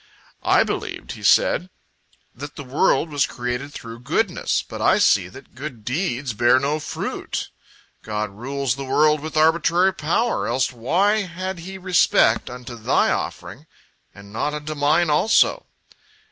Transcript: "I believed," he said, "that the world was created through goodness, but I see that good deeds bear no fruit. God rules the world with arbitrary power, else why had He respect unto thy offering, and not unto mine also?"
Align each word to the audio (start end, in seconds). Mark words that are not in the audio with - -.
"I 0.41 0.63
believed," 0.63 1.11
he 1.11 1.21
said, 1.21 1.69
"that 2.33 2.55
the 2.55 2.63
world 2.63 3.11
was 3.11 3.27
created 3.27 3.71
through 3.71 3.99
goodness, 3.99 4.63
but 4.67 4.81
I 4.81 4.97
see 4.97 5.27
that 5.27 5.53
good 5.53 5.85
deeds 5.85 6.33
bear 6.33 6.59
no 6.59 6.79
fruit. 6.79 7.51
God 8.01 8.31
rules 8.31 8.73
the 8.73 8.83
world 8.83 9.19
with 9.19 9.37
arbitrary 9.37 9.93
power, 9.93 10.47
else 10.47 10.71
why 10.73 11.17
had 11.21 11.59
He 11.59 11.77
respect 11.77 12.49
unto 12.49 12.75
thy 12.75 13.11
offering, 13.11 13.67
and 14.11 14.33
not 14.33 14.55
unto 14.55 14.73
mine 14.73 15.11
also?" 15.11 15.67